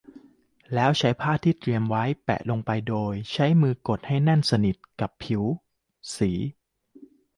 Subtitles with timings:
[0.73, 5.43] แล้วใช้ผ้าที่เตรียมไว้แปะลงไปโดยใช้มือกดให้แนบสนิทไปกับผิว
[6.17, 6.37] สี่